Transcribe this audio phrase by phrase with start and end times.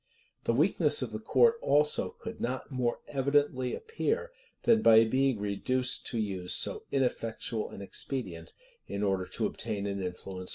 [0.45, 4.31] The weakness of the court, also, could not more evidently appear,
[4.63, 8.51] than by its being reduced to use so ineffectual an expedient,
[8.87, 10.49] in order to obtain an influence over the commons.